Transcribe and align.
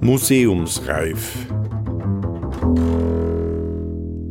Museumsreif. 0.00 1.46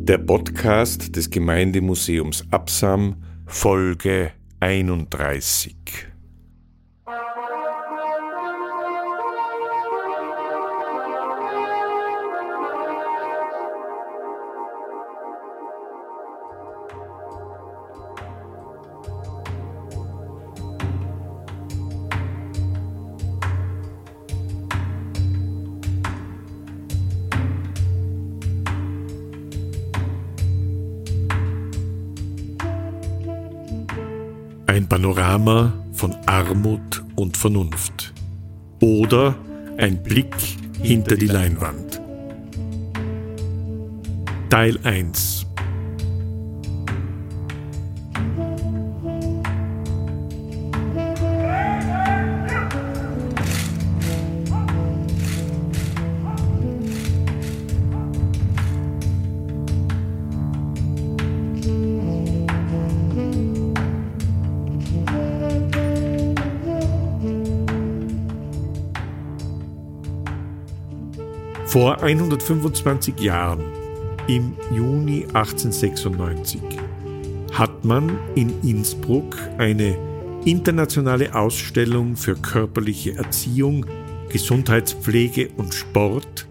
Der 0.04 0.18
Podcast 0.18 1.16
des 1.16 1.30
Gemeindemuseums 1.30 2.44
Absam, 2.50 3.16
Folge 3.46 4.32
31. 4.60 6.11
Ein 34.72 34.88
Panorama 34.88 35.70
von 35.92 36.16
Armut 36.24 37.04
und 37.14 37.36
Vernunft. 37.36 38.14
Oder 38.80 39.34
ein 39.76 40.02
Blick 40.02 40.34
hinter 40.80 41.14
die 41.14 41.26
Leinwand. 41.26 42.00
Teil 44.48 44.78
1 44.82 45.44
Vor 71.72 72.02
125 72.02 73.18
Jahren, 73.18 73.64
im 74.28 74.54
Juni 74.74 75.24
1896, 75.32 76.60
hat 77.50 77.86
man 77.86 78.18
in 78.34 78.60
Innsbruck 78.60 79.38
eine 79.56 79.96
internationale 80.44 81.34
Ausstellung 81.34 82.16
für 82.16 82.34
körperliche 82.34 83.14
Erziehung, 83.14 83.86
Gesundheitspflege 84.28 85.48
und 85.56 85.72
Sport 85.72 86.46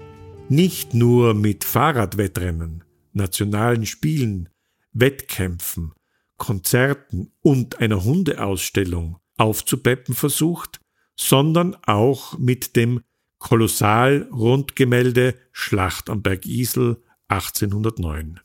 nicht 0.49 0.95
nur 0.95 1.35
mit 1.35 1.65
Fahrradwettrennen, 1.65 2.83
nationalen 3.13 3.85
Spielen, 3.85 4.49
Wettkämpfen, 4.91 5.93
Konzerten 6.37 7.31
und 7.43 7.79
einer 7.79 8.03
Hundeausstellung 8.03 9.17
aufzupeppen 9.37 10.15
versucht, 10.15 10.81
sondern 11.15 11.77
auch 11.85 12.39
mit 12.39 12.75
dem 12.75 13.01
Kolossal-Rundgemälde 13.41 15.35
Schlacht 15.51 16.09
am 16.11 16.21
Berg 16.21 16.45
Isel 16.45 17.01
1809. 17.27 18.39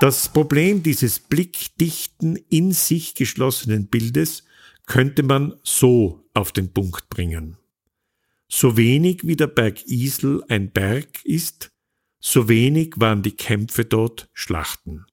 Das 0.00 0.28
Problem 0.28 0.84
dieses 0.84 1.18
blickdichten, 1.18 2.36
in 2.48 2.70
sich 2.70 3.16
geschlossenen 3.16 3.88
Bildes 3.88 4.44
könnte 4.88 5.22
man 5.22 5.54
so 5.62 6.24
auf 6.34 6.50
den 6.50 6.72
Punkt 6.72 7.08
bringen. 7.08 7.56
So 8.48 8.76
wenig 8.76 9.20
wie 9.24 9.36
der 9.36 9.46
Berg 9.46 9.86
Isel 9.86 10.42
ein 10.48 10.72
Berg 10.72 11.24
ist, 11.24 11.70
so 12.18 12.48
wenig 12.48 12.94
waren 12.96 13.22
die 13.22 13.36
Kämpfe 13.36 13.84
dort 13.84 14.28
Schlachten. 14.32 15.04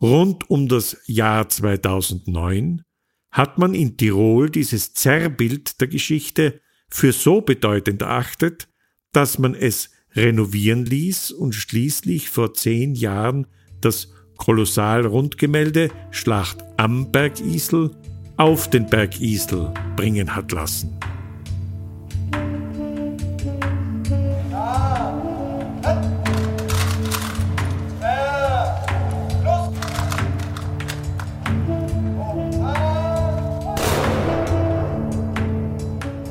Rund 0.00 0.50
um 0.50 0.68
das 0.68 0.96
Jahr 1.06 1.48
2009 1.48 2.82
hat 3.30 3.58
man 3.58 3.74
in 3.74 3.96
Tirol 3.98 4.50
dieses 4.50 4.94
Zerrbild 4.94 5.80
der 5.80 5.88
Geschichte 5.88 6.60
für 6.88 7.12
so 7.12 7.42
bedeutend 7.42 8.02
erachtet, 8.02 8.68
dass 9.12 9.38
man 9.38 9.54
es 9.54 9.90
renovieren 10.12 10.86
ließ 10.86 11.30
und 11.30 11.54
schließlich 11.54 12.30
vor 12.30 12.54
zehn 12.54 12.94
Jahren 12.94 13.46
das 13.82 14.12
Kolossal-Rundgemälde 14.38 15.90
Schlacht 16.10 16.64
am 16.78 17.12
Berg 17.12 17.40
Isel 17.40 17.90
auf 18.36 18.68
den 18.68 18.86
Berg 18.86 19.20
Isel 19.20 19.72
bringen 19.96 20.34
hat 20.34 20.52
lassen. 20.52 20.92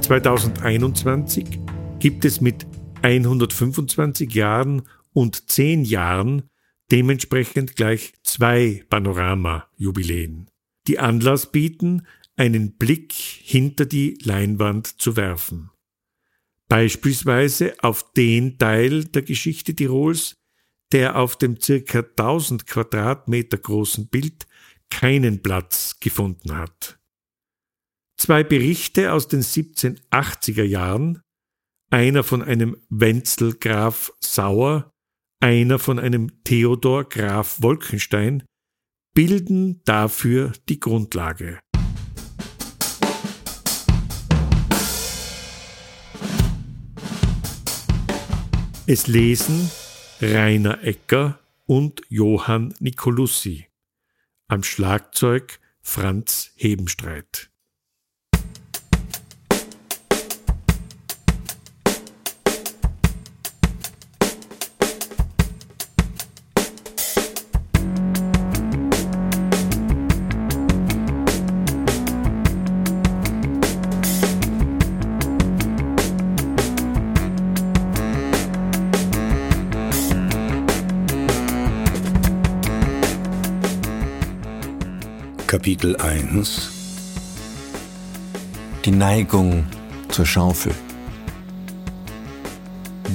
...2021 0.06 1.60
gibt 1.98 2.26
es 2.26 2.40
mit 2.40 2.68
125 3.02 4.32
Jahren 4.36 4.84
und 5.14 5.50
10 5.50 5.84
Jahren 5.84 6.44
dementsprechend 6.92 7.76
gleich 7.76 8.14
zwei 8.22 8.84
Panorama-Jubiläen 8.90 10.52
die 10.88 11.00
Anlass 11.00 11.52
bieten, 11.52 12.06
einen 12.36 12.78
Blick 12.78 13.14
hinter 13.14 13.86
die 13.86 14.18
Leinwand 14.22 14.88
zu 14.88 15.16
werfen. 15.16 15.72
Beispielsweise 16.68 17.76
auf 17.82 18.12
den 18.14 18.58
Teil 18.58 19.06
der 19.06 19.22
Geschichte 19.22 19.76
Tirols, 19.76 20.36
der 20.92 21.18
auf 21.18 21.38
dem 21.38 21.60
circa 21.60 22.00
1000 22.00 22.66
Quadratmeter 22.66 23.58
großen 23.58 24.08
Bild 24.08 24.48
keinen 24.90 25.42
Platz 25.42 26.00
gefunden 26.00 26.58
hat. 26.58 27.00
Zwei 28.18 28.44
Berichte 28.44 29.12
aus 29.12 29.28
den 29.28 29.42
1780er 29.42 30.64
Jahren, 30.64 31.22
einer 31.92 32.24
von 32.24 32.42
einem 32.42 32.78
Wenzel 32.90 33.56
Graf 33.56 34.12
Sauer, 34.20 34.90
einer 35.42 35.80
von 35.80 36.00
einem 36.00 36.44
Theodor 36.44 37.08
Graf 37.10 37.62
Wolkenstein, 37.62 38.44
bilden 39.16 39.82
dafür 39.86 40.52
die 40.68 40.80
Grundlage. 40.80 41.60
Es 48.86 49.08
lesen 49.08 49.72
Rainer 50.22 50.84
Ecker 50.84 51.40
und 51.66 52.02
Johann 52.10 52.76
Nicolussi. 52.80 53.68
Am 54.48 54.64
Schlagzeug 54.64 55.60
Franz 55.82 56.52
Hebenstreit. 56.56 57.50
Kapitel 85.56 85.96
1 85.96 86.70
Die 88.84 88.92
Neigung 88.92 89.66
zur 90.10 90.26
Schaufel. 90.26 90.74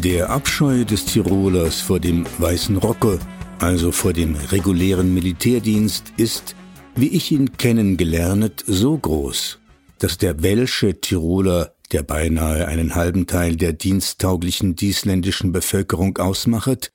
Der 0.02 0.31
Abscheu 0.31 0.87
des 0.87 1.04
Tirolers 1.04 1.82
vor 1.82 2.00
dem 2.00 2.25
weißen 2.38 2.78
Rocke, 2.78 3.19
also 3.58 3.92
vor 3.92 4.14
dem 4.14 4.37
regulären 4.37 5.12
Militärdienst, 5.12 6.14
ist, 6.16 6.56
wie 6.94 7.08
ich 7.08 7.31
ihn 7.31 7.58
kennengelernt, 7.58 8.64
so 8.66 8.96
groß, 8.96 9.58
dass 9.98 10.16
der 10.16 10.42
welsche 10.42 10.98
Tiroler, 10.98 11.75
der 11.92 12.04
beinahe 12.04 12.66
einen 12.66 12.94
halben 12.94 13.26
Teil 13.26 13.56
der 13.56 13.75
diensttauglichen 13.75 14.76
diesländischen 14.76 15.52
Bevölkerung 15.52 16.16
ausmachet, 16.16 16.90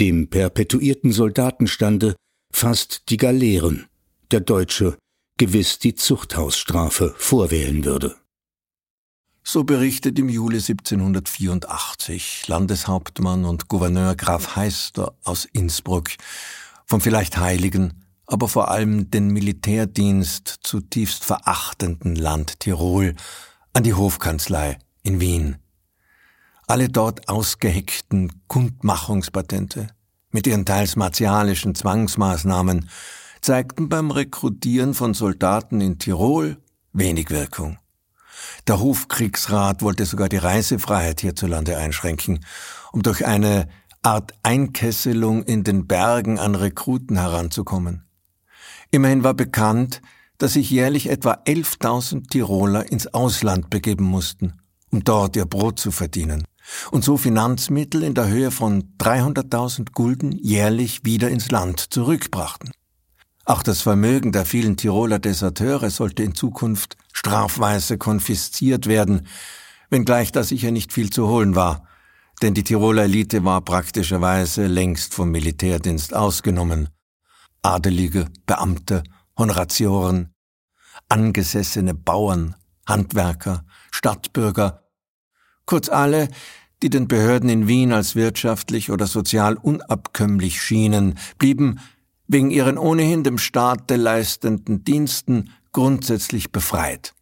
dem 0.00 0.26
perpetuierten 0.30 1.12
Soldatenstande 1.12 2.16
fast 2.52 3.08
die 3.08 3.18
Galeeren 3.18 3.86
der 4.32 4.40
Deutsche 4.40 4.96
gewiss 5.36 5.78
die 5.78 5.94
Zuchthausstrafe 5.94 7.14
vorwählen 7.16 7.84
würde. 7.84 8.16
So 9.42 9.64
berichtet 9.64 10.18
im 10.18 10.28
Juli 10.28 10.58
1784 10.58 12.46
Landeshauptmann 12.46 13.44
und 13.44 13.68
Gouverneur 13.68 14.14
Graf 14.14 14.54
Heister 14.54 15.14
aus 15.24 15.46
Innsbruck 15.46 16.10
vom 16.86 17.00
vielleicht 17.00 17.38
heiligen, 17.38 18.04
aber 18.26 18.48
vor 18.48 18.70
allem 18.70 19.10
den 19.10 19.28
Militärdienst 19.28 20.58
zutiefst 20.62 21.24
verachtenden 21.24 22.16
Land 22.16 22.60
Tirol 22.60 23.14
an 23.72 23.82
die 23.82 23.94
Hofkanzlei 23.94 24.78
in 25.02 25.20
Wien. 25.20 25.56
Alle 26.66 26.88
dort 26.88 27.28
ausgeheckten 27.28 28.42
Kundmachungspatente 28.46 29.88
mit 30.30 30.46
ihren 30.46 30.64
teils 30.64 30.94
martialischen 30.94 31.74
Zwangsmaßnahmen 31.74 32.88
zeigten 33.40 33.88
beim 33.88 34.10
Rekrutieren 34.10 34.94
von 34.94 35.14
Soldaten 35.14 35.80
in 35.80 35.98
Tirol 35.98 36.58
wenig 36.92 37.30
Wirkung. 37.30 37.78
Der 38.66 38.80
Hofkriegsrat 38.80 39.82
wollte 39.82 40.06
sogar 40.06 40.28
die 40.28 40.36
Reisefreiheit 40.36 41.20
hierzulande 41.20 41.76
einschränken, 41.76 42.44
um 42.92 43.02
durch 43.02 43.26
eine 43.26 43.68
Art 44.02 44.32
Einkesselung 44.42 45.42
in 45.42 45.64
den 45.64 45.86
Bergen 45.86 46.38
an 46.38 46.54
Rekruten 46.54 47.18
heranzukommen. 47.18 48.04
Immerhin 48.90 49.24
war 49.24 49.34
bekannt, 49.34 50.00
dass 50.38 50.54
sich 50.54 50.70
jährlich 50.70 51.10
etwa 51.10 51.34
11.000 51.46 52.28
Tiroler 52.30 52.90
ins 52.90 53.06
Ausland 53.08 53.68
begeben 53.68 54.04
mussten, 54.04 54.54
um 54.90 55.04
dort 55.04 55.36
ihr 55.36 55.44
Brot 55.44 55.78
zu 55.78 55.90
verdienen 55.90 56.44
und 56.90 57.04
so 57.04 57.16
Finanzmittel 57.16 58.02
in 58.02 58.14
der 58.14 58.28
Höhe 58.28 58.50
von 58.50 58.96
300.000 58.98 59.92
Gulden 59.92 60.32
jährlich 60.32 61.04
wieder 61.04 61.28
ins 61.28 61.50
Land 61.50 61.80
zurückbrachten. 61.92 62.70
Auch 63.50 63.64
das 63.64 63.82
Vermögen 63.82 64.30
der 64.30 64.46
vielen 64.46 64.76
Tiroler 64.76 65.18
Deserteure 65.18 65.90
sollte 65.90 66.22
in 66.22 66.36
Zukunft 66.36 66.96
strafweise 67.12 67.98
konfisziert 67.98 68.86
werden, 68.86 69.26
wenngleich 69.88 70.30
da 70.30 70.44
sicher 70.44 70.70
nicht 70.70 70.92
viel 70.92 71.10
zu 71.10 71.26
holen 71.26 71.56
war, 71.56 71.88
denn 72.42 72.54
die 72.54 72.62
Tiroler 72.62 73.02
Elite 73.02 73.42
war 73.44 73.60
praktischerweise 73.62 74.68
längst 74.68 75.14
vom 75.14 75.32
Militärdienst 75.32 76.14
ausgenommen. 76.14 76.90
Adelige, 77.60 78.26
Beamte, 78.46 79.02
Honoratioren, 79.36 80.32
angesessene 81.08 81.94
Bauern, 81.94 82.54
Handwerker, 82.86 83.64
Stadtbürger, 83.90 84.84
kurz 85.66 85.88
alle, 85.88 86.28
die 86.84 86.88
den 86.88 87.08
Behörden 87.08 87.48
in 87.50 87.66
Wien 87.66 87.92
als 87.92 88.14
wirtschaftlich 88.14 88.92
oder 88.92 89.08
sozial 89.08 89.56
unabkömmlich 89.56 90.62
schienen, 90.62 91.18
blieben 91.36 91.80
wegen 92.32 92.52
ihren 92.52 92.78
ohnehin 92.78 93.24
dem 93.24 93.38
Staate 93.38 93.96
leistenden 93.96 94.84
Diensten 94.84 95.50
grundsätzlich 95.72 96.52
befreit. 96.52 97.12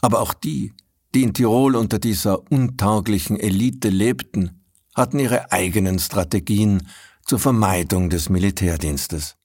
Aber 0.00 0.20
auch 0.20 0.32
die, 0.32 0.72
die 1.14 1.24
in 1.24 1.34
Tirol 1.34 1.76
unter 1.76 1.98
dieser 1.98 2.50
untauglichen 2.50 3.38
Elite 3.38 3.90
lebten, 3.90 4.62
hatten 4.94 5.18
ihre 5.18 5.52
eigenen 5.52 5.98
Strategien 5.98 6.88
zur 7.26 7.38
Vermeidung 7.38 8.08
des 8.08 8.30
Militärdienstes. 8.30 9.36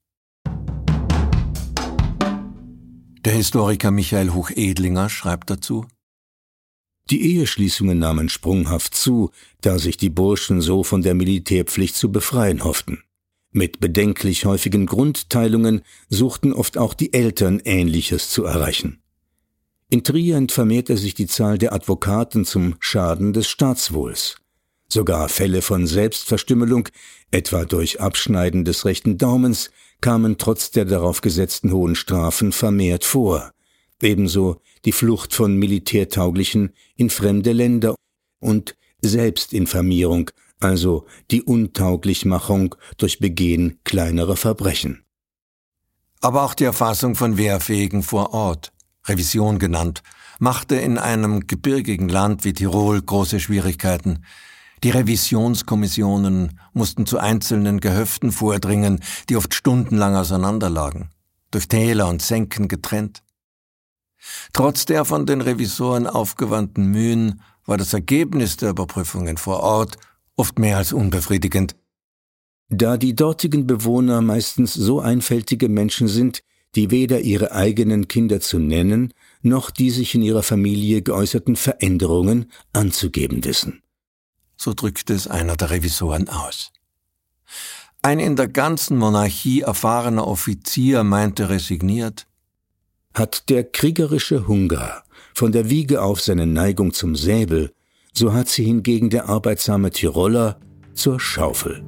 Der 3.25 3.33
Historiker 3.33 3.91
Michael 3.91 4.29
Hochedlinger 4.29 5.09
schreibt 5.09 5.49
dazu, 5.49 5.85
die 7.09 7.35
Eheschließungen 7.35 7.99
nahmen 7.99 8.29
sprunghaft 8.29 8.95
zu, 8.95 9.31
da 9.59 9.77
sich 9.77 9.97
die 9.97 10.09
Burschen 10.09 10.61
so 10.61 10.83
von 10.83 11.01
der 11.01 11.15
Militärpflicht 11.15 11.95
zu 11.95 12.11
befreien 12.11 12.63
hofften. 12.63 13.03
Mit 13.57 13.79
bedenklich 13.79 14.43
häufigen 14.43 14.85
Grundteilungen 14.85 15.81
suchten 16.09 16.51
oft 16.51 16.77
auch 16.77 16.93
die 16.93 17.13
Eltern 17.13 17.61
Ähnliches 17.63 18.29
zu 18.29 18.43
erreichen. 18.43 19.01
In 19.89 20.03
Trient 20.03 20.51
vermehrte 20.51 20.97
sich 20.97 21.13
die 21.13 21.25
Zahl 21.25 21.57
der 21.57 21.71
Advokaten 21.71 22.43
zum 22.43 22.75
Schaden 22.81 23.31
des 23.31 23.47
Staatswohls. 23.47 24.35
Sogar 24.89 25.29
Fälle 25.29 25.61
von 25.61 25.87
Selbstverstümmelung, 25.87 26.89
etwa 27.31 27.63
durch 27.63 28.01
Abschneiden 28.01 28.65
des 28.65 28.83
rechten 28.83 29.17
Daumens, 29.17 29.71
kamen 30.01 30.37
trotz 30.37 30.71
der 30.71 30.83
darauf 30.83 31.21
gesetzten 31.21 31.71
hohen 31.71 31.95
Strafen 31.95 32.51
vermehrt 32.51 33.05
vor. 33.05 33.51
Ebenso 34.01 34.59
die 34.83 34.91
Flucht 34.91 35.33
von 35.33 35.55
Militärtauglichen 35.55 36.73
in 36.97 37.09
fremde 37.09 37.53
Länder 37.53 37.95
und 38.41 38.75
Selbstinfamierung 39.01 40.31
also 40.59 41.05
die 41.31 41.41
Untauglichmachung 41.41 42.75
durch 42.97 43.19
Begehen 43.19 43.79
kleinerer 43.83 44.35
Verbrechen. 44.35 45.03
Aber 46.21 46.43
auch 46.43 46.53
die 46.53 46.63
Erfassung 46.63 47.15
von 47.15 47.37
Wehrfähigen 47.37 48.01
vor 48.01 48.33
Ort, 48.33 48.71
Revision 49.05 49.59
genannt, 49.59 50.01
machte 50.39 50.75
in 50.75 50.97
einem 50.97 51.47
gebirgigen 51.47 52.09
Land 52.09 52.43
wie 52.43 52.53
Tirol 52.53 53.01
große 53.01 53.39
Schwierigkeiten. 53.39 54.25
Die 54.83 54.89
Revisionskommissionen 54.89 56.59
mussten 56.73 57.05
zu 57.05 57.17
einzelnen 57.19 57.79
Gehöften 57.79 58.31
vordringen, 58.31 59.01
die 59.29 59.37
oft 59.37 59.53
stundenlang 59.53 60.15
auseinanderlagen, 60.15 61.09
durch 61.51 61.67
Täler 61.67 62.07
und 62.07 62.21
Senken 62.21 62.67
getrennt. 62.67 63.23
Trotz 64.53 64.85
der 64.85 65.05
von 65.05 65.25
den 65.25 65.41
Revisoren 65.41 66.07
aufgewandten 66.07 66.87
Mühen 66.87 67.41
war 67.65 67.77
das 67.77 67.93
Ergebnis 67.93 68.57
der 68.57 68.71
Überprüfungen 68.71 69.37
vor 69.37 69.59
Ort 69.61 69.97
oft 70.35 70.59
mehr 70.59 70.77
als 70.77 70.93
unbefriedigend. 70.93 71.75
Da 72.69 72.97
die 72.97 73.15
dortigen 73.15 73.67
Bewohner 73.67 74.21
meistens 74.21 74.73
so 74.73 74.99
einfältige 74.99 75.69
Menschen 75.69 76.07
sind, 76.07 76.43
die 76.75 76.91
weder 76.91 77.21
ihre 77.21 77.51
eigenen 77.51 78.07
Kinder 78.07 78.41
zu 78.41 78.59
nennen, 78.59 79.13
noch 79.41 79.71
die 79.71 79.91
sich 79.91 80.13
in 80.15 80.21
ihrer 80.21 80.43
Familie 80.43 81.01
geäußerten 81.01 81.55
Veränderungen 81.55 82.51
anzugeben 82.73 83.45
wissen. 83.45 83.81
So 84.57 84.73
drückte 84.73 85.13
es 85.13 85.27
einer 85.27 85.55
der 85.55 85.69
Revisoren 85.69 86.27
aus. 86.27 86.71
Ein 88.01 88.19
in 88.19 88.35
der 88.35 88.47
ganzen 88.47 88.97
Monarchie 88.97 89.61
erfahrener 89.61 90.27
Offizier 90.27 91.03
meinte 91.03 91.49
resigniert, 91.49 92.27
hat 93.13 93.49
der 93.49 93.63
kriegerische 93.63 94.47
Hunger 94.47 95.03
von 95.33 95.51
der 95.51 95.69
Wiege 95.69 96.01
auf 96.01 96.21
seine 96.21 96.45
Neigung 96.45 96.93
zum 96.93 97.15
Säbel 97.15 97.73
so 98.17 98.33
hat 98.33 98.47
sie 98.47 98.63
hingegen 98.63 99.09
der 99.09 99.27
arbeitsame 99.27 99.91
Tiroler 99.91 100.57
zur 100.93 101.19
Schaufel. 101.19 101.83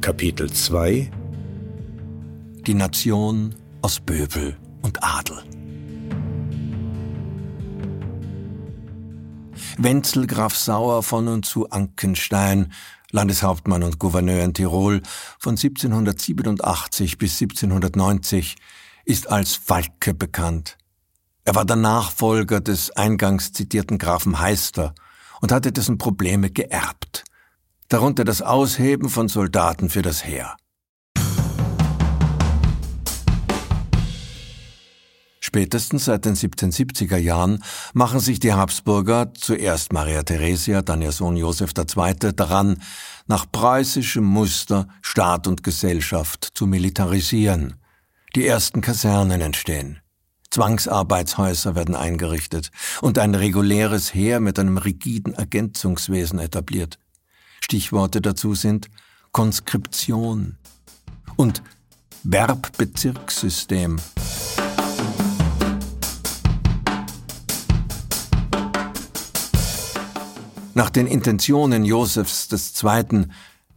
Kapitel 0.00 0.50
2 0.50 1.10
Die 2.66 2.74
Nation 2.74 3.54
aus 3.82 4.00
Böbel 4.00 4.56
und 4.82 5.02
Adel 5.02 5.42
Wenzel 9.82 10.26
Graf 10.26 10.54
Sauer 10.56 11.02
von 11.02 11.26
und 11.26 11.46
zu 11.46 11.70
Ankenstein, 11.70 12.70
Landeshauptmann 13.12 13.82
und 13.82 13.98
Gouverneur 13.98 14.44
in 14.44 14.52
Tirol 14.52 15.00
von 15.38 15.52
1787 15.52 17.16
bis 17.16 17.40
1790, 17.40 18.56
ist 19.06 19.30
als 19.30 19.54
Falke 19.54 20.12
bekannt. 20.12 20.76
Er 21.44 21.54
war 21.54 21.64
der 21.64 21.76
Nachfolger 21.76 22.60
des 22.60 22.90
eingangs 22.90 23.54
zitierten 23.54 23.96
Grafen 23.96 24.38
Heister 24.38 24.94
und 25.40 25.50
hatte 25.50 25.72
dessen 25.72 25.96
Probleme 25.96 26.50
geerbt. 26.50 27.24
Darunter 27.88 28.24
das 28.24 28.42
Ausheben 28.42 29.08
von 29.08 29.28
Soldaten 29.28 29.88
für 29.88 30.02
das 30.02 30.26
Heer. 30.26 30.56
Spätestens 35.50 36.04
seit 36.04 36.26
den 36.26 36.36
1770er 36.36 37.16
Jahren 37.16 37.64
machen 37.92 38.20
sich 38.20 38.38
die 38.38 38.52
Habsburger, 38.52 39.34
zuerst 39.34 39.92
Maria 39.92 40.22
Theresia, 40.22 40.80
dann 40.80 41.02
ihr 41.02 41.10
Sohn 41.10 41.36
Josef 41.36 41.72
II., 41.76 42.32
daran, 42.36 42.80
nach 43.26 43.50
preußischem 43.50 44.22
Muster 44.22 44.86
Staat 45.02 45.48
und 45.48 45.64
Gesellschaft 45.64 46.50
zu 46.54 46.68
militarisieren. 46.68 47.74
Die 48.36 48.46
ersten 48.46 48.80
Kasernen 48.80 49.40
entstehen. 49.40 49.98
Zwangsarbeitshäuser 50.52 51.74
werden 51.74 51.96
eingerichtet 51.96 52.70
und 53.00 53.18
ein 53.18 53.34
reguläres 53.34 54.14
Heer 54.14 54.38
mit 54.38 54.56
einem 54.56 54.78
rigiden 54.78 55.34
Ergänzungswesen 55.34 56.38
etabliert. 56.38 57.00
Stichworte 57.60 58.20
dazu 58.20 58.54
sind 58.54 58.86
Konskription 59.32 60.58
und 61.34 61.60
Werbbezirkssystem. 62.22 63.98
Nach 70.80 70.88
den 70.88 71.06
Intentionen 71.06 71.84
Josefs 71.84 72.48
II., 72.82 73.26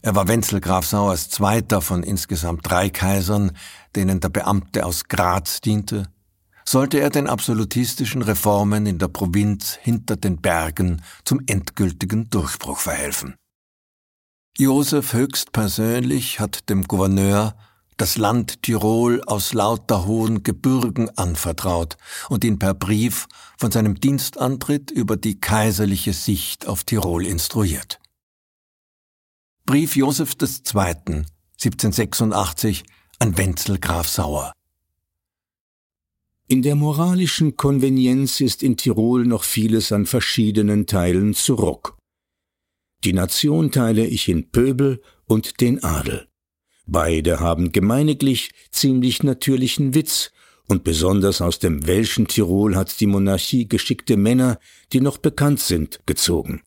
er 0.00 0.14
war 0.14 0.26
Wenzel 0.26 0.58
Graf 0.62 0.86
Sauers 0.86 1.28
zweiter 1.28 1.82
von 1.82 2.02
insgesamt 2.02 2.62
drei 2.62 2.88
Kaisern, 2.88 3.52
denen 3.94 4.20
der 4.20 4.30
Beamte 4.30 4.86
aus 4.86 5.04
Graz 5.04 5.60
diente, 5.60 6.08
sollte 6.64 7.00
er 7.00 7.10
den 7.10 7.26
absolutistischen 7.26 8.22
Reformen 8.22 8.86
in 8.86 8.98
der 8.98 9.08
Provinz 9.08 9.78
hinter 9.82 10.16
den 10.16 10.40
Bergen 10.40 11.02
zum 11.26 11.42
endgültigen 11.46 12.30
Durchbruch 12.30 12.78
verhelfen. 12.78 13.34
Josef 14.56 15.12
höchstpersönlich 15.12 16.40
hat 16.40 16.70
dem 16.70 16.84
Gouverneur 16.84 17.54
das 17.96 18.18
Land 18.18 18.62
Tirol 18.62 19.22
aus 19.22 19.52
lauter 19.52 20.06
hohen 20.06 20.42
Gebirgen 20.42 21.10
anvertraut 21.16 21.96
und 22.28 22.44
ihn 22.44 22.58
per 22.58 22.74
Brief 22.74 23.26
von 23.56 23.70
seinem 23.70 24.00
Dienstantritt 24.00 24.90
über 24.90 25.16
die 25.16 25.38
kaiserliche 25.38 26.12
Sicht 26.12 26.66
auf 26.66 26.84
Tirol 26.84 27.26
instruiert. 27.26 28.00
Brief 29.66 29.96
Joseph 29.96 30.36
II. 30.40 31.24
1786 31.62 32.84
an 33.20 33.38
Wenzel 33.38 33.78
Graf 33.78 34.08
Sauer. 34.08 34.52
In 36.46 36.60
der 36.60 36.74
moralischen 36.74 37.56
Konvenienz 37.56 38.40
ist 38.40 38.62
in 38.62 38.76
Tirol 38.76 39.24
noch 39.24 39.44
vieles 39.44 39.92
an 39.92 40.04
verschiedenen 40.04 40.86
Teilen 40.86 41.32
zurück. 41.32 41.96
Die 43.04 43.14
Nation 43.14 43.70
teile 43.70 44.06
ich 44.06 44.28
in 44.28 44.50
Pöbel 44.50 45.00
und 45.24 45.60
den 45.62 45.82
Adel. 45.82 46.28
Beide 46.86 47.40
haben 47.40 47.72
gemeiniglich 47.72 48.50
ziemlich 48.70 49.22
natürlichen 49.22 49.94
Witz, 49.94 50.30
und 50.66 50.82
besonders 50.82 51.42
aus 51.42 51.58
dem 51.58 51.86
welschen 51.86 52.26
Tirol 52.26 52.74
hat 52.74 52.98
die 53.00 53.06
Monarchie 53.06 53.68
geschickte 53.68 54.16
Männer, 54.16 54.58
die 54.92 55.00
noch 55.00 55.18
bekannt 55.18 55.60
sind, 55.60 56.00
gezogen. 56.06 56.62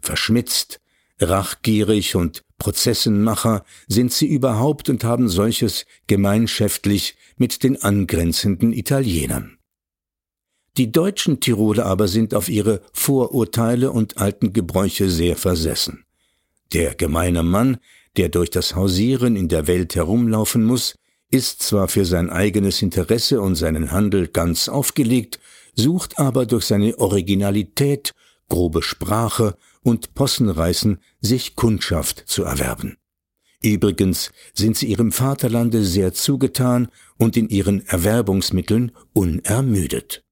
Verschmitzt, 0.00 0.80
rachgierig 1.20 2.16
und 2.16 2.42
Prozessenmacher 2.58 3.64
sind 3.86 4.12
sie 4.12 4.26
überhaupt 4.26 4.88
und 4.88 5.04
haben 5.04 5.28
solches 5.28 5.86
gemeinschaftlich 6.06 7.16
mit 7.36 7.62
den 7.62 7.82
angrenzenden 7.82 8.72
Italienern. 8.72 9.58
Die 10.76 10.92
deutschen 10.92 11.40
Tiroler 11.40 11.86
aber 11.86 12.08
sind 12.08 12.34
auf 12.34 12.48
ihre 12.48 12.82
Vorurteile 12.92 13.92
und 13.92 14.18
alten 14.18 14.52
Gebräuche 14.52 15.08
sehr 15.08 15.36
versessen. 15.36 16.05
Der 16.72 16.94
gemeine 16.94 17.42
Mann, 17.42 17.78
der 18.16 18.28
durch 18.28 18.50
das 18.50 18.74
Hausieren 18.74 19.36
in 19.36 19.48
der 19.48 19.66
Welt 19.66 19.94
herumlaufen 19.94 20.64
muss, 20.64 20.96
ist 21.30 21.62
zwar 21.62 21.88
für 21.88 22.04
sein 22.04 22.30
eigenes 22.30 22.82
Interesse 22.82 23.40
und 23.40 23.56
seinen 23.56 23.90
Handel 23.90 24.28
ganz 24.28 24.68
aufgelegt, 24.68 25.38
sucht 25.74 26.18
aber 26.18 26.46
durch 26.46 26.64
seine 26.64 26.98
Originalität, 26.98 28.12
grobe 28.48 28.82
Sprache 28.82 29.56
und 29.82 30.14
Possenreißen 30.14 30.98
sich 31.20 31.56
Kundschaft 31.56 32.24
zu 32.26 32.44
erwerben. 32.44 32.96
Übrigens 33.62 34.32
sind 34.54 34.76
sie 34.76 34.86
ihrem 34.86 35.12
Vaterlande 35.12 35.84
sehr 35.84 36.12
zugetan 36.12 36.88
und 37.16 37.36
in 37.36 37.48
ihren 37.48 37.86
Erwerbungsmitteln 37.86 38.92
unermüdet. 39.12 40.25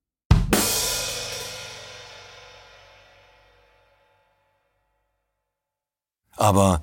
Aber 6.37 6.83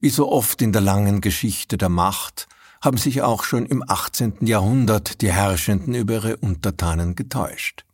wie 0.00 0.10
so 0.10 0.30
oft 0.30 0.62
in 0.62 0.72
der 0.72 0.82
langen 0.82 1.20
Geschichte 1.20 1.78
der 1.78 1.88
Macht 1.88 2.48
haben 2.80 2.98
sich 2.98 3.22
auch 3.22 3.44
schon 3.44 3.66
im 3.66 3.84
18. 3.86 4.46
Jahrhundert 4.46 5.22
die 5.22 5.32
Herrschenden 5.32 5.94
über 5.94 6.14
ihre 6.14 6.36
Untertanen 6.38 7.14
getäuscht. 7.14 7.84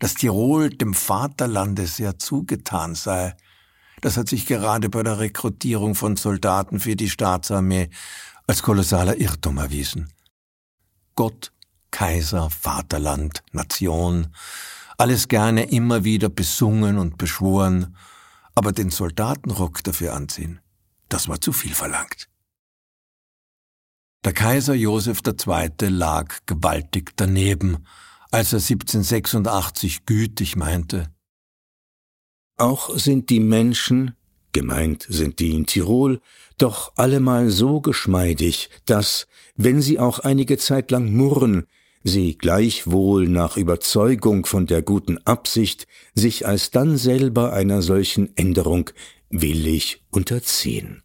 Dass 0.00 0.14
Tirol 0.14 0.70
dem 0.70 0.92
Vaterlande 0.92 1.86
sehr 1.86 2.18
zugetan 2.18 2.96
sei, 2.96 3.36
das 4.00 4.16
hat 4.16 4.28
sich 4.28 4.46
gerade 4.46 4.90
bei 4.90 5.02
der 5.02 5.20
Rekrutierung 5.20 5.94
von 5.94 6.16
Soldaten 6.16 6.80
für 6.80 6.96
die 6.96 7.08
Staatsarmee 7.08 7.88
als 8.46 8.62
kolossaler 8.62 9.16
Irrtum 9.16 9.58
erwiesen. 9.58 10.12
Gott, 11.14 11.52
Kaiser, 11.92 12.50
Vaterland, 12.50 13.42
Nation, 13.52 14.34
alles 14.98 15.28
gerne 15.28 15.70
immer 15.70 16.04
wieder 16.04 16.28
besungen 16.28 16.98
und 16.98 17.18
beschworen, 17.18 17.96
aber 18.54 18.72
den 18.72 18.90
Soldatenrock 18.90 19.82
dafür 19.84 20.14
anziehen, 20.14 20.60
das 21.08 21.28
war 21.28 21.40
zu 21.40 21.52
viel 21.52 21.74
verlangt. 21.74 22.28
Der 24.24 24.32
Kaiser 24.32 24.74
Joseph 24.74 25.20
II. 25.26 25.88
lag 25.88 26.34
gewaltig 26.46 27.12
daneben, 27.16 27.86
als 28.30 28.52
er 28.52 28.60
1786 28.60 30.06
gütig 30.06 30.56
meinte, 30.56 31.12
Auch 32.56 32.96
sind 32.96 33.28
die 33.30 33.40
Menschen, 33.40 34.16
gemeint 34.52 35.06
sind 35.08 35.40
die 35.40 35.50
in 35.50 35.66
Tirol, 35.66 36.20
doch 36.56 36.96
allemal 36.96 37.50
so 37.50 37.80
geschmeidig, 37.80 38.70
dass, 38.86 39.26
wenn 39.56 39.82
sie 39.82 39.98
auch 39.98 40.20
einige 40.20 40.56
Zeit 40.56 40.90
lang 40.90 41.12
murren, 41.12 41.66
sie 42.04 42.36
gleichwohl 42.38 43.26
nach 43.26 43.56
Überzeugung 43.56 44.46
von 44.46 44.66
der 44.66 44.82
guten 44.82 45.18
Absicht 45.26 45.86
sich 46.14 46.46
alsdann 46.46 46.96
selber 46.96 47.52
einer 47.52 47.82
solchen 47.82 48.36
Änderung 48.36 48.90
willig 49.30 50.02
unterziehen. 50.10 51.03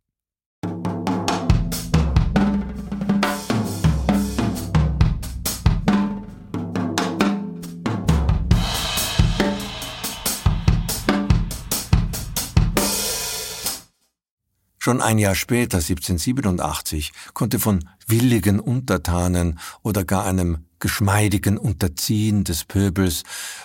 Schon 14.82 15.02
ein 15.02 15.20
Jahr 15.20 15.36
später, 15.36 15.78
1787, 15.78 17.12
konnte 17.34 17.60
von 17.60 17.88
willigen 18.08 18.62
Untertanen 18.62 19.60
oder 19.84 20.06
gar 20.06 20.26
einem 20.26 20.66
geschmeidigen 20.80 21.58
Unterziehen 21.58 22.46
des 22.46 22.64
Pöbels, 22.64 23.24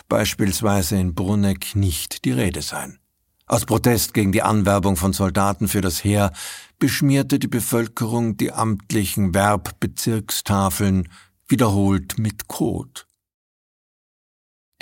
beispielsweise 0.08 0.96
in 0.96 1.14
Bruneck, 1.14 1.76
nicht 1.76 2.24
die 2.24 2.32
Rede 2.32 2.62
sein. 2.62 2.98
Aus 3.46 3.64
Protest 3.64 4.12
gegen 4.12 4.32
die 4.32 4.42
Anwerbung 4.42 4.96
von 4.96 5.12
Soldaten 5.12 5.68
für 5.68 5.80
das 5.80 6.02
Heer 6.02 6.32
beschmierte 6.80 7.38
die 7.38 7.46
Bevölkerung 7.46 8.36
die 8.36 8.52
amtlichen 8.52 9.34
Werbbezirkstafeln 9.34 11.08
wiederholt 11.46 12.18
mit 12.18 12.48
Kot. 12.48 13.06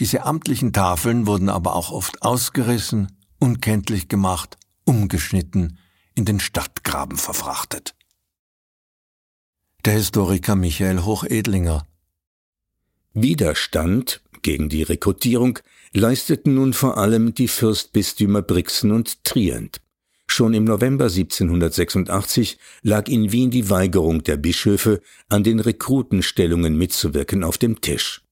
Diese 0.01 0.25
amtlichen 0.25 0.73
Tafeln 0.73 1.27
wurden 1.27 1.51
aber 1.51 1.77
auch 1.77 1.91
oft 1.91 2.23
ausgerissen, 2.23 3.19
unkenntlich 3.39 4.09
gemacht, 4.09 4.57
umgeschnitten, 4.85 5.79
in 6.15 6.25
den 6.25 6.41
Stadtgraben 6.41 7.17
verfrachtet. 7.17 7.95
Der 9.85 9.95
Historiker 9.95 10.55
Michael 10.55 11.05
Hochedlinger 11.05 11.87
Widerstand 13.15 14.23
gegen 14.43 14.69
die 14.69 14.83
Rekrutierung 14.83 15.59
leisteten 15.93 16.55
nun 16.55 16.73
vor 16.73 16.99
allem 16.99 17.35
die 17.35 17.49
Fürstbistümer 17.49 18.43
Brixen 18.43 18.91
und 18.91 19.25
Trient. 19.25 19.81
Schon 20.27 20.55
im 20.55 20.65
November 20.65 21.05
1786 21.05 22.59
lag 22.83 23.09
in 23.09 23.33
Wien 23.33 23.51
die 23.51 23.69
Weigerung 23.69 24.23
der 24.23 24.39
Bischöfe, 24.39 25.03
an 25.29 25.45
den 25.45 25.61
Rekrutenstellungen 25.61 26.77
mitzuwirken, 26.77 27.45
auf 27.45 27.59
dem 27.59 27.83
Tisch. 27.83 28.23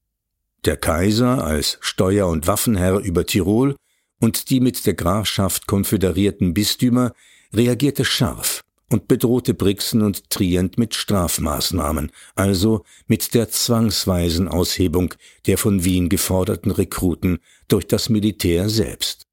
Der 0.65 0.77
Kaiser 0.77 1.43
als 1.43 1.77
Steuer- 1.81 2.27
und 2.27 2.47
Waffenherr 2.47 2.99
über 2.99 3.25
Tirol 3.25 3.75
und 4.21 4.49
die 4.49 4.61
mit 4.61 4.85
der 4.85 4.93
Grafschaft 4.93 5.67
konföderierten 5.67 6.53
Bistümer 6.53 7.13
reagierte 7.53 8.05
scharf 8.05 8.63
und 8.89 9.07
bedrohte 9.07 9.53
Brixen 9.53 10.01
und 10.01 10.29
Trient 10.29 10.77
mit 10.77 10.95
Strafmaßnahmen, 10.95 12.11
also 12.35 12.83
mit 13.07 13.33
der 13.33 13.49
zwangsweisen 13.49 14.47
Aushebung 14.47 15.13
der 15.47 15.57
von 15.57 15.83
Wien 15.83 16.07
geforderten 16.07 16.71
Rekruten 16.71 17.39
durch 17.67 17.87
das 17.87 18.09
Militär 18.09 18.69
selbst. 18.69 19.25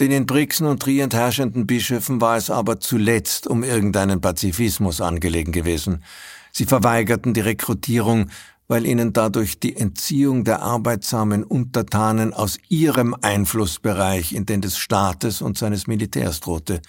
Den 0.00 0.10
in 0.10 0.26
Brixen 0.26 0.66
und 0.66 0.82
Trient 0.82 1.14
herrschenden 1.14 1.66
Bischöfen 1.66 2.20
war 2.20 2.36
es 2.36 2.50
aber 2.50 2.80
zuletzt 2.80 3.46
um 3.46 3.62
irgendeinen 3.62 4.20
Pazifismus 4.20 5.00
angelegen 5.00 5.52
gewesen. 5.52 6.02
Sie 6.50 6.66
verweigerten 6.66 7.34
die 7.34 7.40
Rekrutierung, 7.40 8.30
weil 8.72 8.86
ihnen 8.86 9.12
dadurch 9.12 9.60
die 9.60 9.76
Entziehung 9.76 10.44
der 10.44 10.62
arbeitsamen 10.62 11.44
Untertanen 11.44 12.32
aus 12.32 12.56
ihrem 12.70 13.14
Einflussbereich 13.20 14.32
in 14.32 14.46
den 14.46 14.62
des 14.62 14.78
Staates 14.78 15.42
und 15.42 15.58
seines 15.58 15.86
Militärs 15.86 16.40
drohte. 16.40 16.80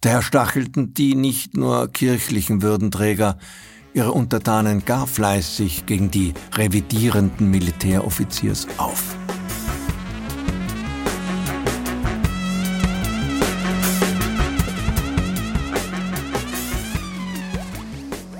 Daher 0.00 0.22
stachelten 0.22 0.94
die 0.94 1.16
nicht 1.16 1.56
nur 1.56 1.88
kirchlichen 1.88 2.62
Würdenträger 2.62 3.36
ihre 3.94 4.12
Untertanen 4.12 4.84
gar 4.84 5.08
fleißig 5.08 5.86
gegen 5.86 6.12
die 6.12 6.34
revidierenden 6.54 7.50
Militäroffiziers 7.50 8.68
auf. 8.76 9.16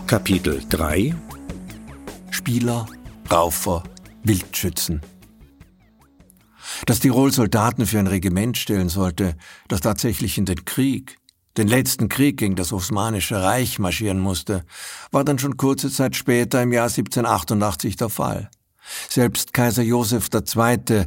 Kapitel 0.06 0.62
3 0.68 1.16
Spieler, 2.48 2.86
Raufer, 3.30 3.82
Wildschützen. 4.22 5.02
Dass 6.86 7.00
Tirol 7.00 7.30
Soldaten 7.30 7.84
für 7.84 7.98
ein 7.98 8.06
Regiment 8.06 8.56
stellen 8.56 8.88
sollte, 8.88 9.36
das 9.68 9.82
tatsächlich 9.82 10.38
in 10.38 10.46
den 10.46 10.64
Krieg, 10.64 11.18
den 11.58 11.68
letzten 11.68 12.08
Krieg 12.08 12.38
gegen 12.38 12.56
das 12.56 12.72
Osmanische 12.72 13.42
Reich 13.42 13.78
marschieren 13.78 14.18
musste, 14.18 14.64
war 15.10 15.24
dann 15.24 15.38
schon 15.38 15.58
kurze 15.58 15.90
Zeit 15.90 16.16
später 16.16 16.62
im 16.62 16.72
Jahr 16.72 16.88
1788 16.88 17.96
der 17.96 18.08
Fall. 18.08 18.48
Selbst 19.10 19.52
Kaiser 19.52 19.82
Joseph 19.82 20.30
II., 20.32 21.04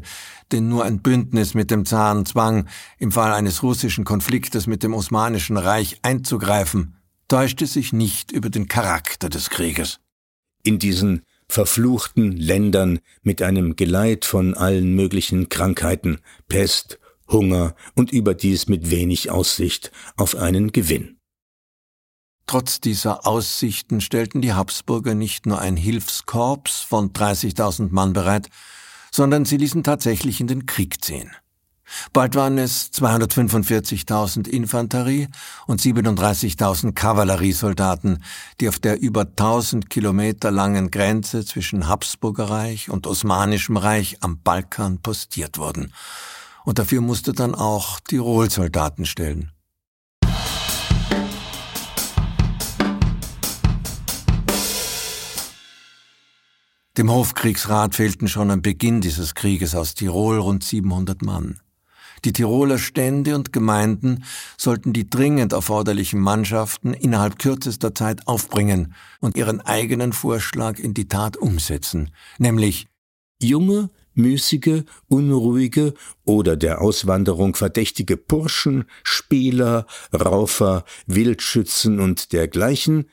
den 0.51 0.69
nur 0.69 0.85
ein 0.85 1.01
Bündnis 1.01 1.55
mit 1.55 1.71
dem 1.71 1.87
Zaren 1.87 2.27
zwang, 2.27 2.67
im 2.99 3.11
Fall 3.11 3.33
eines 3.33 3.63
russischen 3.63 4.05
Konfliktes 4.05 4.67
mit 4.67 4.83
dem 4.83 4.93
Osmanischen 4.93 5.57
Reich 5.57 5.97
einzugreifen, 6.03 6.97
täuschte 7.27 7.65
sich 7.65 7.93
nicht 7.93 8.31
über 8.31 8.51
den 8.51 8.67
Charakter 8.67 9.27
des 9.27 9.49
Krieges. 9.49 9.99
In 10.63 10.77
diesen 10.77 11.23
verfluchten 11.51 12.31
Ländern 12.31 12.99
mit 13.23 13.41
einem 13.41 13.75
Geleit 13.75 14.23
von 14.23 14.53
allen 14.53 14.95
möglichen 14.95 15.49
Krankheiten, 15.49 16.19
Pest, 16.47 16.97
Hunger 17.27 17.75
und 17.93 18.11
überdies 18.11 18.67
mit 18.67 18.89
wenig 18.89 19.31
Aussicht 19.31 19.91
auf 20.15 20.35
einen 20.35 20.71
Gewinn. 20.71 21.17
Trotz 22.47 22.79
dieser 22.79 23.27
Aussichten 23.27 24.01
stellten 24.01 24.41
die 24.41 24.53
Habsburger 24.53 25.13
nicht 25.13 25.45
nur 25.45 25.59
ein 25.59 25.75
Hilfskorps 25.75 26.79
von 26.79 27.11
30.000 27.11 27.89
Mann 27.91 28.13
bereit, 28.13 28.49
sondern 29.11 29.45
sie 29.45 29.57
ließen 29.57 29.83
tatsächlich 29.83 30.39
in 30.39 30.47
den 30.47 30.65
Krieg 30.65 31.03
ziehen. 31.03 31.31
Bald 32.13 32.35
waren 32.35 32.57
es 32.57 32.91
245.000 32.93 34.47
Infanterie 34.47 35.27
und 35.67 35.81
37.000 35.81 36.93
Kavalleriesoldaten, 36.93 38.23
die 38.59 38.69
auf 38.69 38.79
der 38.79 38.99
über 39.01 39.21
1000 39.21 39.89
Kilometer 39.89 40.51
langen 40.51 40.91
Grenze 40.91 41.45
zwischen 41.45 41.87
Habsburgerreich 41.87 42.89
und 42.89 43.07
Osmanischem 43.07 43.77
Reich 43.77 44.17
am 44.21 44.41
Balkan 44.41 45.01
postiert 45.01 45.57
wurden. 45.57 45.93
Und 46.63 46.79
dafür 46.79 47.01
musste 47.01 47.33
dann 47.33 47.55
auch 47.55 47.99
Tirol 48.01 48.49
Soldaten 48.49 49.05
stellen. 49.05 49.51
Dem 56.97 57.09
Hofkriegsrat 57.09 57.95
fehlten 57.95 58.27
schon 58.27 58.51
am 58.51 58.61
Beginn 58.61 58.99
dieses 58.99 59.33
Krieges 59.33 59.75
aus 59.75 59.95
Tirol 59.95 60.39
rund 60.39 60.63
700 60.63 61.21
Mann. 61.21 61.61
Die 62.23 62.33
Tiroler 62.33 62.77
Stände 62.77 63.35
und 63.35 63.51
Gemeinden 63.51 64.23
sollten 64.55 64.93
die 64.93 65.09
dringend 65.09 65.53
erforderlichen 65.53 66.19
Mannschaften 66.19 66.93
innerhalb 66.93 67.39
kürzester 67.39 67.95
Zeit 67.95 68.27
aufbringen 68.27 68.93
und 69.21 69.35
ihren 69.35 69.59
eigenen 69.61 70.13
Vorschlag 70.13 70.77
in 70.77 70.93
die 70.93 71.07
Tat 71.07 71.35
umsetzen, 71.35 72.11
nämlich 72.37 72.87
junge, 73.41 73.89
müßige, 74.13 74.83
unruhige 75.07 75.95
oder 76.23 76.57
der 76.57 76.81
Auswanderung 76.81 77.55
verdächtige 77.55 78.17
Burschen, 78.17 78.85
Spieler, 79.03 79.87
Raufer, 80.13 80.83
Wildschützen 81.07 81.99
und 81.99 82.33
dergleichen 82.33 83.05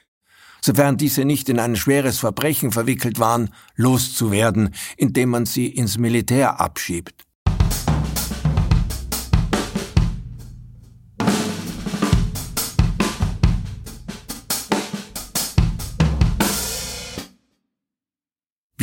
sofern 0.60 0.96
diese 0.96 1.24
nicht 1.24 1.48
in 1.48 1.60
ein 1.60 1.76
schweres 1.76 2.18
Verbrechen 2.18 2.72
verwickelt 2.72 3.20
waren, 3.20 3.54
loszuwerden, 3.76 4.74
indem 4.96 5.30
man 5.30 5.46
sie 5.46 5.68
ins 5.68 5.98
Militär 5.98 6.60
abschiebt. 6.60 7.27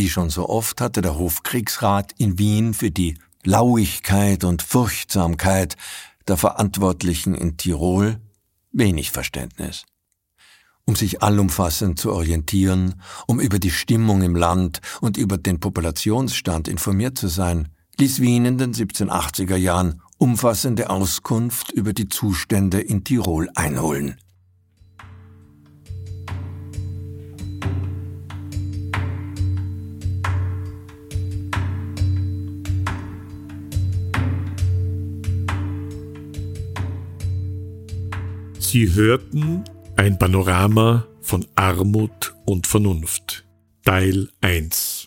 Wie 0.05 0.09
schon 0.09 0.29
so 0.29 0.47
oft 0.47 0.81
hatte 0.81 1.01
der 1.01 1.17
Hofkriegsrat 1.17 2.11
in 2.19 2.37
Wien 2.37 2.75
für 2.75 2.91
die 2.91 3.17
Lauigkeit 3.43 4.43
und 4.43 4.61
Furchtsamkeit 4.61 5.77
der 6.27 6.37
Verantwortlichen 6.37 7.33
in 7.33 7.57
Tirol 7.57 8.19
wenig 8.71 9.09
Verständnis. 9.09 9.83
Um 10.85 10.95
sich 10.95 11.23
allumfassend 11.23 11.97
zu 11.97 12.13
orientieren, 12.13 13.01
um 13.25 13.39
über 13.39 13.57
die 13.57 13.71
Stimmung 13.71 14.21
im 14.21 14.35
Land 14.35 14.79
und 15.01 15.17
über 15.17 15.39
den 15.39 15.59
Populationsstand 15.59 16.67
informiert 16.67 17.17
zu 17.17 17.27
sein, 17.27 17.69
ließ 17.97 18.19
Wien 18.19 18.45
in 18.45 18.59
den 18.59 18.75
1780er 18.75 19.55
Jahren 19.55 20.03
umfassende 20.19 20.91
Auskunft 20.91 21.71
über 21.71 21.93
die 21.93 22.09
Zustände 22.09 22.79
in 22.79 23.03
Tirol 23.03 23.49
einholen. 23.55 24.19
Sie 38.75 38.93
hörten 38.93 39.63
ein 39.95 40.19
Panorama 40.19 41.07
von 41.21 41.45
Armut 41.55 42.35
und 42.43 42.67
Vernunft. 42.67 43.45
Teil 43.85 44.27
1 44.41 45.04